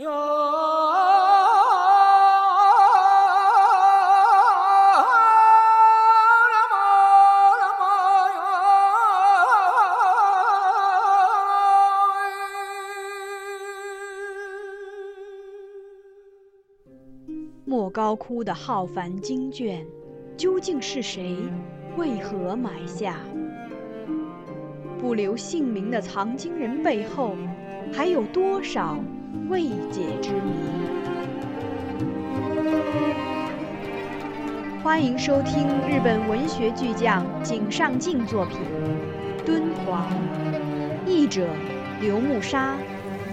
[0.00, 0.06] 莫
[17.90, 19.84] 高窟的浩繁经卷，
[20.36, 21.36] 究竟是谁？
[21.96, 23.16] 为何埋下？
[25.00, 27.34] 不留姓名的藏经人背后，
[27.92, 28.96] 还有多少
[29.50, 30.52] 未解之谜？
[34.82, 38.58] 欢迎收听日本文学巨匠井上靖作品
[39.44, 40.06] 《敦煌》，
[41.06, 41.46] 译者
[42.00, 42.76] 刘木沙，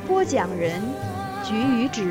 [0.06, 0.82] 播讲人
[1.44, 2.04] 菊与子。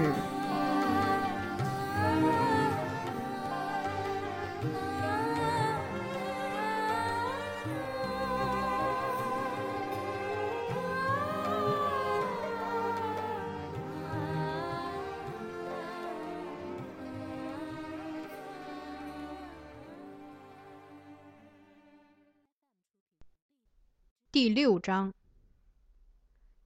[24.35, 25.15] 第六章。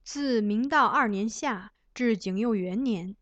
[0.03, 3.15] 自明道二年夏至景佑元年，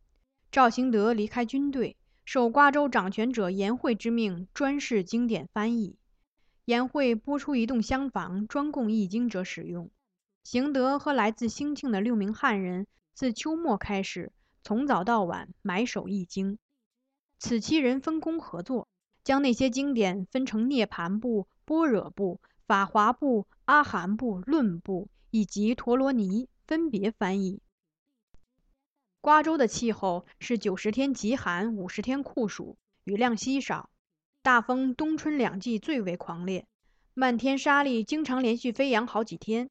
[0.54, 5.98] 赵行德离开军队，受瓜州掌权者颜惠之命，专事经典翻译。
[6.64, 9.92] 颜惠拨出一栋厢房，专供译经者使用。
[10.46, 14.32] 行德和来自兴庆的六名汉人，自秋末开始，
[14.64, 16.58] 从早到晚埋首译经。
[17.38, 18.88] 此七人分工合作，
[19.26, 22.40] 将那些经典分成涅盘部、般若部。
[22.68, 27.62] 法华部、阿含部、论部以及陀罗尼分别翻译。
[29.22, 33.90] 瓜州的气候是九十天极寒，五十天酷暑，雨量稀少。
[34.42, 36.68] 大风冬春两季最为狂烈，
[37.14, 39.70] 漫天沙粒经常连续飞扬好几天，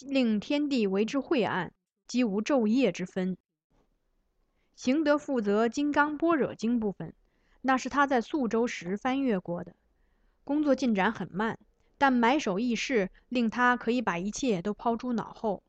[0.00, 1.72] 令天地为之晦暗，
[2.08, 3.36] 几无昼夜之分。
[4.74, 7.14] 行德负责《金刚般若经》部分，
[7.60, 9.76] 那是他在宿州时翻阅过的，
[10.42, 11.60] 工作进展很慢。
[11.98, 15.62] 但埋首议事，令他可以把一切都抛诸脑后。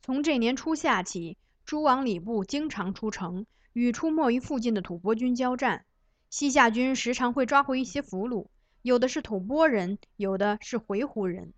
[0.00, 5.84] 从这年初夏起，诸王礼部经常出城，与出没于附近的吐蕃军交战。
[6.28, 8.46] 西夏军时常会抓回一些俘虏，
[8.82, 11.52] 有的是吐蕃人，有的是回鹘人。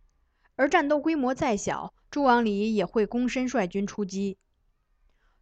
[0.57, 4.37] 而战斗规模再小，诸王礼也会躬身率军出击。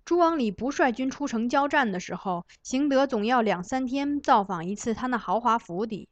[0.05, 6.09] 诸王礼不率军出城交战的时候，行德总要两三天造访一次他那豪华府邸。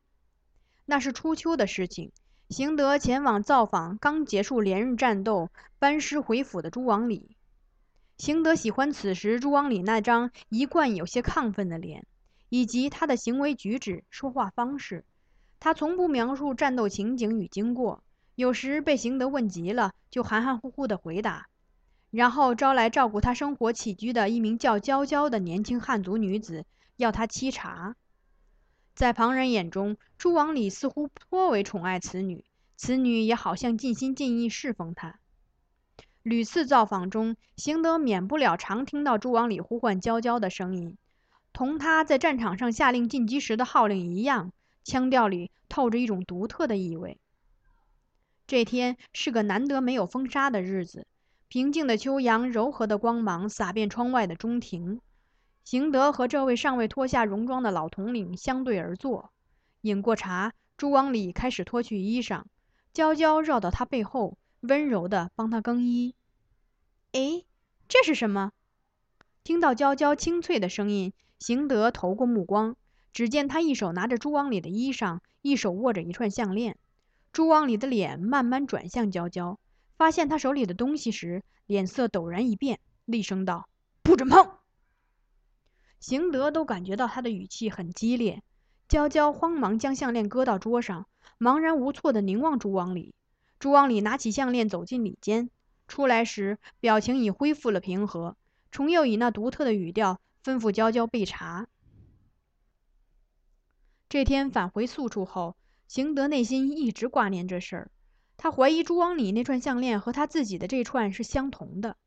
[0.91, 2.11] 那是初秋的事情，
[2.49, 7.37] 行德前往造访刚结束连日战斗、班师回府的朱王礼。
[8.19, 12.05] 行德喜欢此时朱王礼那张一贯有些亢奋的脸，
[12.49, 15.05] 以及他的行为举止、说话方式。
[15.61, 18.03] 他从不描述战斗情景与经过，
[18.35, 21.47] 有时被行德问急了，就含含糊糊地回答，
[22.11, 26.65] 然后招来照顾他生活起居的一名叫娇娇的年轻汉族女子，
[26.97, 27.95] 要他沏茶。
[28.95, 32.45] 在旁人眼中，朱王礼似乎颇为宠爱此女，
[32.77, 35.19] 此女也好像尽心尽意侍奉他。
[36.23, 40.99] 屡次造访中，行德免不了常听到朱王礼呼唤娇娇的声音，
[41.55, 44.53] 同他在战场上下令进击时的号令一样，
[44.85, 47.19] 腔调里透着一种独特的意味。
[48.47, 51.07] 这天是个难得没有风沙的日子，
[51.49, 55.01] 平静的秋阳，柔和的光芒洒遍窗外的中庭。
[55.71, 59.31] 邢德和这位尚未脱下戎装的老统领相对而坐，
[59.83, 62.43] 饮过茶，朱光礼开始脱去衣裳，
[62.93, 66.17] 娇娇绕到他背后，温柔地帮他更衣。
[67.13, 67.45] 哎，
[67.87, 68.51] 这是什么？
[69.45, 72.75] 听到娇娇清脆的声音，邢德投过目光，
[73.13, 76.79] 只见他一手拿着朱王礼的衣裳，一手握着一串项链。
[77.31, 79.61] 朱王礼的脸慢慢转向娇娇，
[79.97, 83.69] 发现他手里的东西时，脸色陡然一变，厉声道
[84.03, 84.51] ：“不准碰！”
[86.01, 88.43] 邢德都感觉到他的语气很激烈，
[88.89, 91.07] 娇娇慌忙将项链搁到桌上，
[91.39, 93.15] 茫然无措地凝望朱王礼。
[93.59, 95.51] 朱王礼拿起项链走进里间，
[95.87, 98.37] 出来时表情已恢复了平和，
[98.71, 101.69] 重又以那独特的语调吩咐娇娇备茶。
[104.09, 105.55] 这天返回宿处后，
[105.87, 107.91] 邢德内心一直挂念这事儿，
[108.39, 111.99] 他怀疑朱王礼那串项链和他自己的这串是相同的。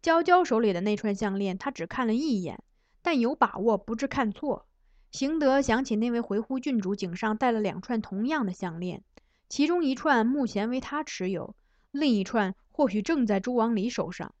[0.00, 2.62] 娇娇手里的那串项链，他只看了一眼。
[3.02, 4.66] 但有把握不致看错。
[5.10, 9.02] 行德想起那位回鹘郡主颈上戴了两串同样的项链，
[9.48, 11.56] 其中一串目前为他持有，
[11.90, 14.34] 另一串或许正在朱王礼手上。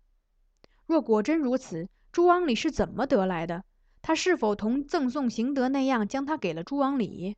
[0.86, 3.64] 若果真如此，朱王礼是怎么得来的？
[4.02, 7.36] 他是否同赠送行德那样将它给了朱王礼，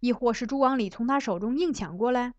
[0.00, 2.34] 亦或是朱王礼从他手中硬抢过来？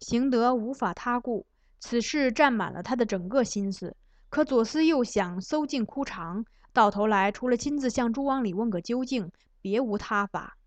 [0.00, 1.46] 行德无法他顾，
[1.80, 3.96] 此事占满了他的整个心思。
[4.28, 6.44] 可左思右想，搜尽枯肠，
[6.76, 9.32] 到头来除了亲自向朱王里问个究竟，
[9.62, 10.58] 别无他法。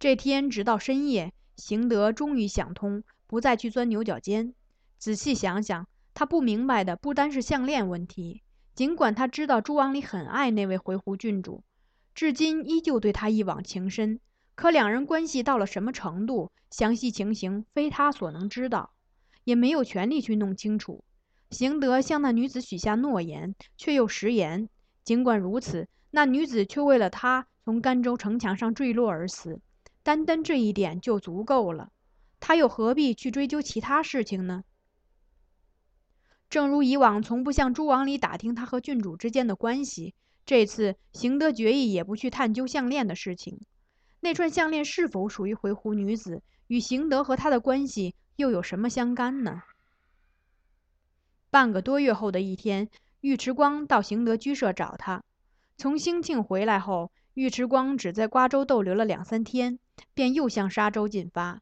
[0.00, 4.52] 这天直到深夜，邢德终于想通，不再去钻牛角尖。
[4.98, 8.42] 仔细想想，他不明白的不单是项链问题。
[8.74, 11.62] 尽管他知道朱王里很爱那位回鹘郡主，
[12.12, 14.18] 至今依旧对他一往情深，
[14.56, 18.90] 可两人关系到了什么程度，详细情形非他所能知道，
[19.44, 21.04] 也没有权利去弄清楚。
[21.52, 24.68] 邢德向那女子许下诺言，却又食言。
[25.06, 29.60] 尽管如此，那女子却为了他从甘州城墙上坠落而死，
[30.02, 31.92] 单单这一点就足够了。
[32.40, 34.64] 他又何必去追究其他事情呢？
[36.50, 40.12] 正如以往从不向诸王里打听他和郡主之间的关系，
[40.44, 43.60] 这次邢德决意也不去探究项链的事情。
[44.18, 49.62] 那串项链是否属于回鹘女子，与邢德和他的关系又有什么相干呢？
[51.48, 52.90] 半个多月后的一天，
[53.20, 55.22] 尉迟光到邢德居舍找他。
[55.76, 59.78] 从兴庆回来后，尉迟光只在瓜州逗留了两三天，
[60.14, 61.60] 便又向沙州进发。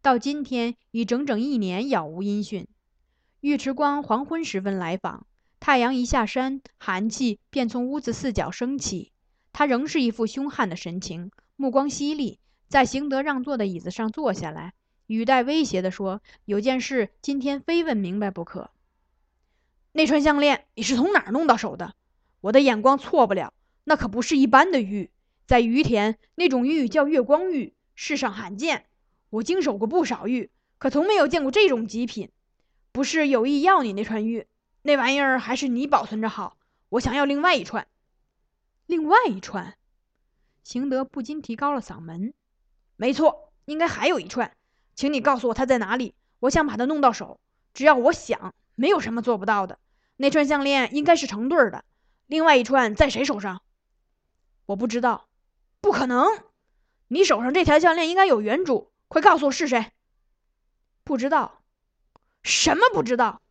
[0.00, 2.66] 到今天已整整一年，杳无音讯。
[3.40, 5.26] 尉迟光黄昏时分来访，
[5.60, 9.12] 太阳一下山，寒气便从屋子四角升起。
[9.52, 14.74] 他仍是一副凶悍的神情，目光犀利，在邢德让座的椅子上坐下来，
[15.06, 18.70] 语带威胁地说：“有件事，今天非问明白不可。”
[19.92, 21.94] 那串项链你是从哪儿弄到手的？
[22.40, 23.52] 我的眼光错不了，
[23.84, 25.10] 那可不是一般的玉，
[25.46, 28.86] 在于田那种玉叫月光玉，世上罕见。
[29.30, 32.30] 我经手过不少玉，可从没有见过这种极品。
[32.90, 34.46] 不是有意要你那串玉，
[34.82, 36.56] 那玩意儿还是你保存着好。
[36.88, 37.86] 我想要另外一串。
[38.86, 39.76] 另外一串，
[40.64, 42.34] 邢德不禁提高了嗓门。
[42.96, 44.54] 没错，应该还有一串，
[44.94, 46.14] 请你告诉我它在哪里。
[46.40, 47.40] 我想把它弄到手，
[47.72, 48.54] 只要我想。
[48.74, 49.78] 没有什么做不到的。
[50.16, 51.84] 那串项链应该是成对儿的，
[52.26, 53.62] 另外一串在谁手上？
[54.66, 55.28] 我不知道，
[55.80, 56.26] 不可能。
[57.08, 59.92] 你手上这条项链应该有原主，快告诉我是谁？
[61.04, 61.62] 不知道。
[62.42, 63.42] 什么不知道？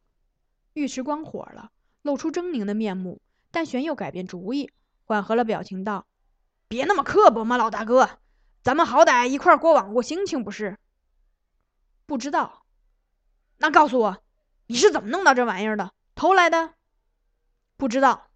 [0.73, 1.71] 尉迟光火了，
[2.01, 3.21] 露出狰狞的面目，
[3.51, 4.71] 但玄又改变主意，
[5.03, 6.07] 缓和了表情道
[6.69, 8.19] ：“别那么刻薄嘛，老大哥，
[8.63, 10.77] 咱们好歹一块过往过心情不是？”
[12.07, 12.65] 不知道。
[13.57, 14.23] 那告诉我。
[14.71, 15.91] 你是怎么弄到这玩意儿的？
[16.15, 16.75] 偷来的？
[17.75, 18.31] 不知道。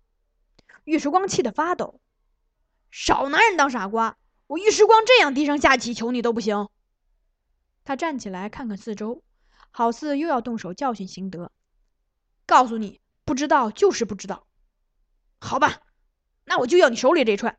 [0.84, 2.02] 尉迟光气得发抖，
[2.92, 4.18] 少拿人当傻瓜！
[4.48, 6.68] 我尉迟光这样低声下气求你都不行。
[7.86, 9.24] 他站起来看看四周，
[9.72, 11.54] 好似又要动手教训邢德。
[12.46, 14.46] 告诉你，不知道就是不知道。
[15.40, 15.84] 好吧，
[16.44, 17.58] 那我就要你手里这串。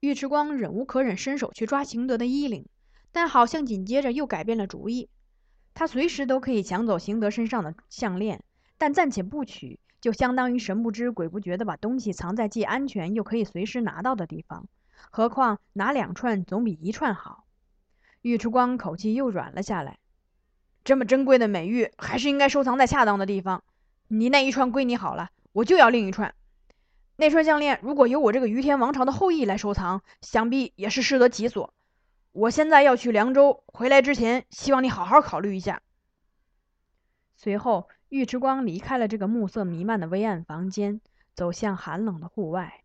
[0.00, 2.68] 尉迟光忍无可忍，伸手去抓邢德的衣领，
[3.12, 5.08] 但好像紧接着又改变了主意。
[5.78, 8.42] 他随时都可以抢走邢德身上的项链，
[8.78, 14.66] 但暂且不取，就相当于神不知鬼不觉地把东西藏在既安全又可以随时拿到的地方。
[15.10, 17.44] 何况拿两串总比一串好。
[18.22, 19.98] 尉迟光口气又软了下来。
[20.82, 23.62] 这么珍贵的美玉，还是应该收藏在恰当的地方。
[24.08, 26.34] 你那一串归你好了，我就要另一串。
[27.16, 31.74] 那串项链如果由我这个于天王朝的后裔来收藏，想必也是适得其所。
[32.36, 35.80] 我现在要去凉州，回来之前，希望你好好考虑一下。
[37.34, 41.00] 随后，尉迟光离开了这个暮色弥漫的微暗房间，
[41.34, 42.84] 走向寒冷的户外。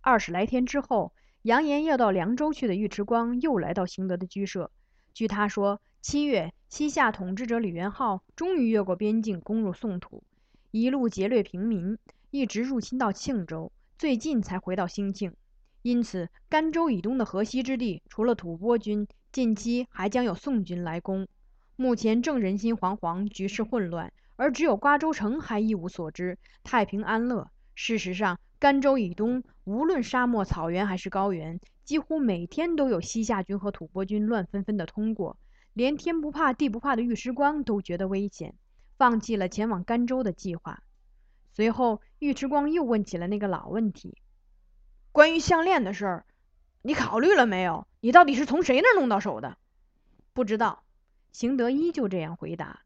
[0.00, 4.70] 二十来天之后，扬言要到凉州去的尉迟光又来到邢德的居舍。
[5.12, 10.22] 据他说，七月，西夏统治者李元昊终于越过边境，攻入宋土，
[10.70, 11.98] 一路劫掠平民，
[12.30, 15.34] 一直入侵到庆州，最近才回到兴庆。
[15.84, 21.28] 因此，甘州以东的河西之地，除了吐蕃军，近期还将有宋军来攻。
[21.76, 27.50] 目前正人心惶惶，局势混乱，而只有瓜州城还一无所知，太平安乐。
[27.74, 35.36] 事实上，甘州以东，无论沙漠、草原还是高原，几乎每天都有西夏军和吐蕃军乱纷纷地通过。
[35.74, 38.54] 连天不怕地不怕的尉迟光都觉得危险，
[38.96, 40.82] 放弃了前往甘州的计划。
[41.52, 44.16] 随后，尉迟光又问起了那个老问题。
[45.14, 46.26] 关于项链的事儿，
[46.82, 47.86] 你考虑了没有？
[48.00, 49.56] 你到底是从谁那儿弄到手的？
[50.32, 50.82] 不知道。
[51.30, 52.80] 邢德依旧这样回答。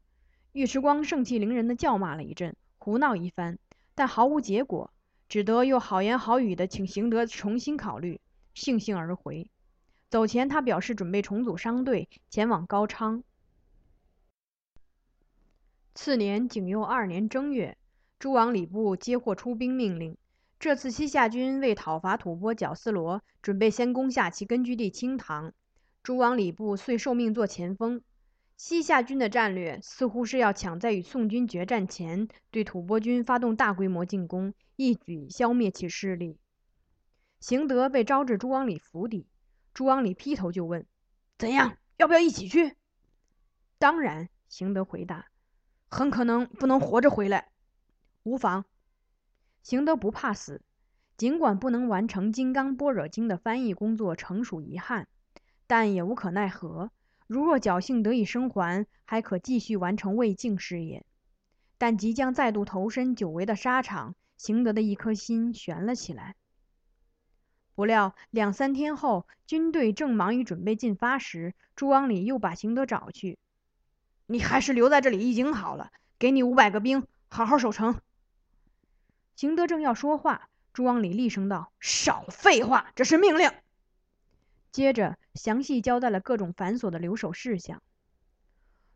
[0.51, 3.57] 尉迟光盛气凌人的叫骂了一阵，胡闹一番，
[3.95, 4.93] 但毫无结果，
[5.27, 8.21] 只得又好言好语的请邢德重新考虑，
[8.53, 9.49] 悻悻而回。
[10.11, 13.23] 走前，他表示准备重组商队，前往高昌。
[15.95, 17.75] 次年景佑二年正月，
[18.19, 20.15] 诸王礼部接获出兵命令。
[20.59, 25.53] 这次西夏军为讨伐吐蕃绞丝罗，准备先攻下其根据地清塘。
[26.03, 28.01] 诸王礼部遂受命做前锋。
[28.57, 36.37] 西夏军的战略似乎是要抢在与宋军决战前，对吐蕃军发动大规模进攻，一举消灭其势力。
[37.39, 39.27] 邢德被招至朱王里府邸，
[39.73, 40.85] 朱王里劈头就问
[41.39, 41.77] ：“怎样？
[41.95, 42.75] 要不要一起去
[43.79, 45.27] ？”“当然。”邢德回答
[45.89, 47.47] ，“很可能不能活着回来，
[48.23, 48.65] 无妨。”
[49.61, 50.61] 邢德不怕死，
[51.17, 55.07] 尽管不能完成《金刚般若经》的翻译工作，诚属遗憾，
[55.67, 56.91] 但也无可奈何。
[57.27, 61.05] 如若侥幸得以生还，还可继续完成魏晋事业。
[61.77, 66.35] 但即将再度投身久违的沙场，邢德的一颗心悬了起来。
[67.75, 73.37] 不料两三天后，军队正忙于准备进发时，朱王礼又把邢德找去
[74.27, 78.01] ：“你还是留在这里已经好了，给你五百个兵，好好守城。”
[79.39, 83.49] 邢德正要说话，朱王礼厉声道：“少废话，这是命令。”
[84.69, 87.81] 接着，详细交代了各种繁琐的留守事项。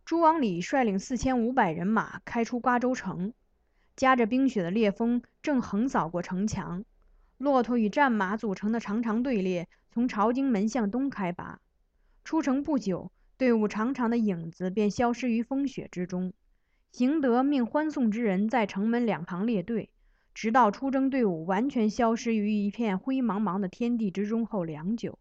[0.04, 3.34] 朱王礼率领四千五百人马开出瓜州城，
[3.96, 6.84] 夹着冰雪的烈风正横扫过城墙，
[7.38, 11.62] 骆驼与战马组成的长长队列从朝京门向东开拔。
[12.26, 16.34] 出城不久，队伍长长的影子便消失于风雪之中。
[16.92, 19.90] 邢德命欢送之人在城门两旁列队，
[20.34, 25.20] 直到出征队伍完全消失于一片灰茫茫的天地之中后良久。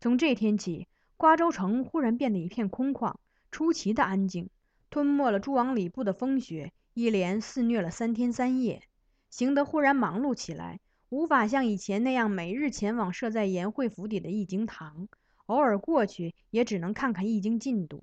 [0.00, 3.14] 从这天起，瓜州城忽然变得一片空旷，
[3.52, 4.50] 出奇的安静，
[4.90, 8.82] 吞没了诸王礼部的风雪，一连肆虐了三天三夜。
[9.30, 15.08] 邢德忽然忙碌起来，无法像以前那样每日前往设在颜惠府邸的易经堂，
[15.46, 18.02] 偶尔过去也只能看看易经进度。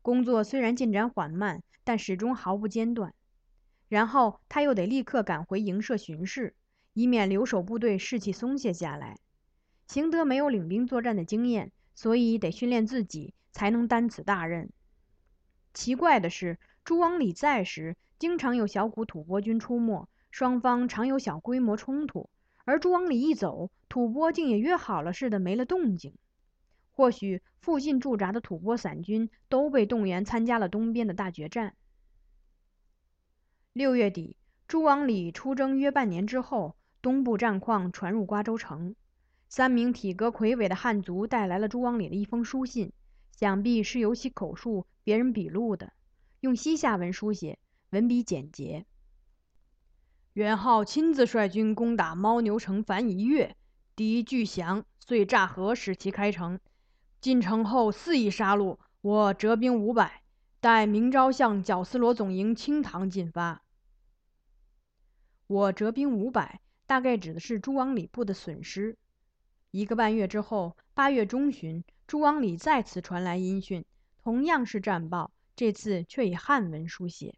[0.00, 3.12] 工作虽然进展缓慢，但始终毫不间断。
[3.94, 6.56] 然后他又得立刻赶回营舍巡视，
[6.94, 9.20] 以免留守部队士气松懈下来。
[9.86, 14.68] 邢德没有领兵作战的经验，所以得训练自己才能担此大任。
[15.74, 22.28] 奇怪的是，朱王礼在时，经常有小股吐蕃军出没，双方常有小规模冲突；
[22.64, 26.12] 而朱王礼一走，吐蕃竟也约好了似的没了动静。
[26.90, 31.76] 或许附近驻扎的吐蕃散军都被动员参加了东边的大决战。
[33.74, 34.36] 六月底，
[34.68, 38.94] 朱王礼出征约半年之后，东部战况传入瓜州城。
[39.48, 42.92] 三名体格魁伟的汉族带来了朱王礼的一封书信，
[43.32, 45.92] 想必是由其口述，别人笔录的，
[46.38, 47.58] 用西夏文书写，
[47.90, 48.86] 文笔简洁。
[50.34, 53.56] 元昊亲自率军攻打牦牛城樊一月，
[53.96, 56.60] 敌拒降，遂诈河使其开城。
[57.20, 60.22] 进城后肆意杀戮，我折兵五百，
[60.60, 63.62] 待明朝向绞丝罗总营清塘进发。
[65.46, 68.96] 我折兵五百，大概指的是朱王礼部的损失。
[69.70, 73.84] 一个半月之后，八月中旬，朱王礼再次传来音讯，
[74.22, 77.34] 同样是战报，这次却以汉文书写：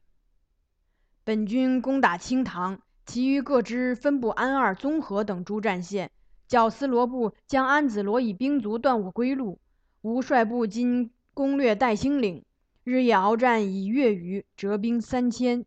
[1.24, 6.10] 本军攻打清塘，其余各支分布安二、综合等诸战线。
[6.46, 9.58] 绞丝罗部将安子罗以兵卒断我归路。
[10.02, 12.44] 吾率部今攻略代兴岭，
[12.84, 15.66] 日夜鏖战以月余，折兵三千。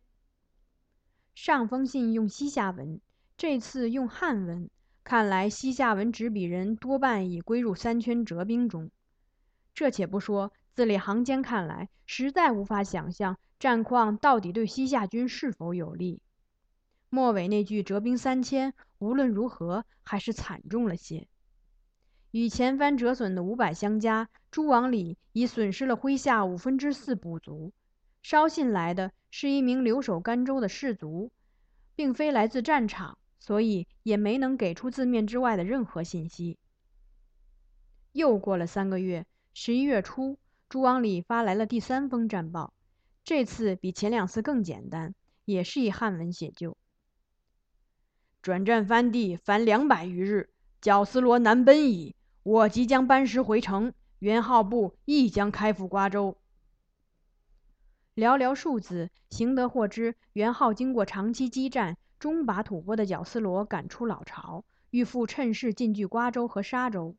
[1.42, 3.00] 上封信用西夏文，
[3.38, 4.68] 这次用汉文。
[5.02, 8.90] 看来西夏文执笔人多半已归入三圈折兵中。
[9.72, 16.20] 这且不说，字里行间看来，实在无法想象战况到底对西夏军是否有利。
[17.08, 21.26] 末尾那句“折兵三千”，无论如何还是惨重了些。
[22.32, 27.72] 与前番折损的五百相加，朱王礼已损失了麾下五分之四部族。
[28.22, 31.30] 捎信来的是一名留守甘州的士卒，
[31.94, 33.16] 并非来自战场。
[33.42, 36.58] 所以也没能给出字面之外的任何信息。
[38.12, 39.24] 又过了三个月，
[39.54, 42.74] 十一月初，朱王礼发来了第三封战报，
[43.24, 45.14] 这次比前两次更简单，
[45.46, 46.76] 也是以汉文写就。
[48.42, 50.50] 转战番地凡两百余日，
[50.82, 52.14] 绞丝罗南奔矣。
[52.42, 56.36] 我即将班师回城，元昊部亦将开赴瓜州。
[58.20, 61.96] 寥寥数字，邢德获知元昊经过长期激战。
[62.18, 67.16] 终把吐蕃的绞丝罗赶出老巢，欲复趁势进据瓜州和沙州。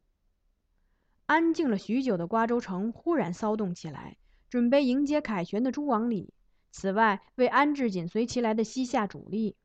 [1.25, 4.17] 安静了许久的瓜州城忽然骚动起来，
[4.47, 6.35] 准备迎接凯旋的朱王礼。
[6.69, 9.55] 此外，为安置紧随其来的西夏主力，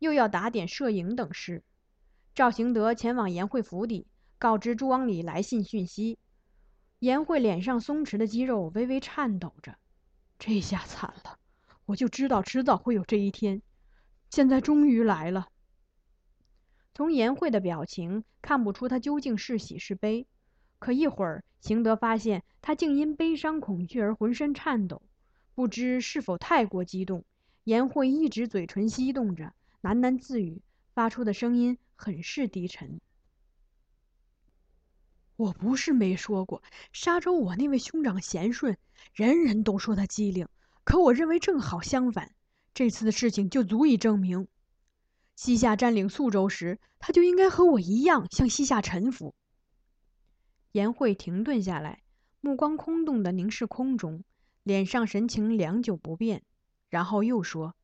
[0.00, 1.64] 又要打点摄营等事。
[2.34, 4.06] 赵行德前往颜会府邸，
[4.38, 6.18] 告知朱王礼来信讯息。
[6.98, 9.78] 颜会脸上松弛的肌肉微微颤抖着
[10.38, 11.38] ：“这下惨了，
[11.86, 13.62] 我就知道迟早会有这一天。”
[14.30, 15.48] 现在终于来了。
[16.94, 20.26] 从颜慧的表情看不出他究竟是喜是悲。
[20.78, 25.02] 可一会儿，邢德发现他竟因悲伤恐惧而浑身颤抖，
[25.54, 27.24] 不知是否太过激动。
[27.64, 29.52] 颜慧一直嘴唇翕动着，
[29.82, 30.62] 喃喃自语，
[30.94, 33.00] 发出的声音很是低沉。
[35.38, 38.76] 我不是没说过，沙州我那位兄长贤顺，
[39.14, 40.48] 人人都说他机灵，
[40.82, 42.32] 可我认为正好相反。
[42.74, 44.48] 这次的事情就足以证明，
[45.36, 49.36] 西夏占领宿州时，他就应该和我一样向西夏臣服。
[50.72, 52.02] 颜慧停顿下来，
[52.40, 54.24] 目光空洞的凝视空中，
[54.64, 56.42] 脸上神情良久不变，
[56.90, 57.76] 然后又说：“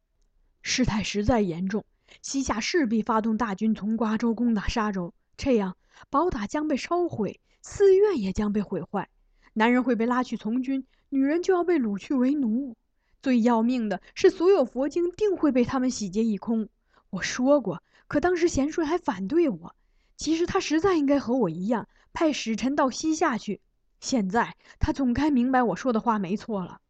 [0.61, 1.85] 事态实在严重，
[2.21, 5.77] 西夏势必发动大军从瓜州攻打沙州，这样
[6.11, 9.09] 宝塔将被烧毁。”寺院也将被毁坏，
[9.55, 12.77] 男人会被拉去从军，女人就要被掳去为奴。
[13.23, 16.69] 最要命的是，所有佛经定会被他们洗劫一空。
[17.09, 19.75] 我说过，可当时贤顺还反对我。
[20.19, 23.63] 其实他实在应该和我一样，派使臣到西夏去。
[23.99, 26.83] 现在他总该明白我说的话没错了。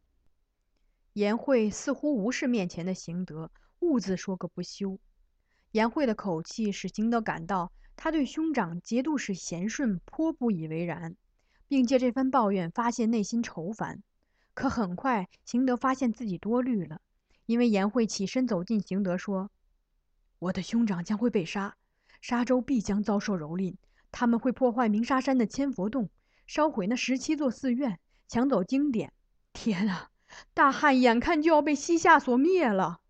[1.13, 3.49] 颜慧似乎无视面前的行德，
[3.79, 4.99] 兀自说个不休。
[5.71, 7.71] 颜慧的口气使行德感到。
[7.95, 11.15] 他对兄长节度使贤顺颇不以为然，
[11.67, 14.03] 并借这番抱怨发泄内心愁烦。
[14.53, 17.01] 可很快，邢德发现自己多虑了，
[17.45, 19.51] 因为颜慧起身走近邢德，说
[20.39, 21.75] ：“我的兄长将会被杀，
[22.21, 23.75] 沙州必将遭受蹂躏。
[24.11, 26.09] 他们会破坏鸣沙山的千佛洞，
[26.47, 29.11] 烧毁那十七座寺院，抢走经典。
[29.51, 30.09] 天啊，
[30.53, 33.01] 大汉眼看就要被西夏所灭了！”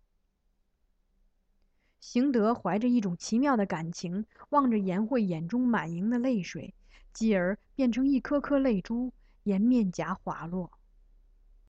[2.08, 6.72] 邢德怀着一种奇妙的感情，望着颜慧眼中满盈的泪水，
[7.12, 10.70] 继而变成一颗颗泪珠，沿面颊滑落。